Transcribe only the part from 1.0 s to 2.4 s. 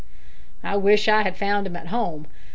I had found him at home.